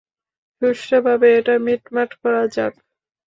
[0.55, 2.73] সুষ্ঠুভাবে এটা মিটমাট করা যাক।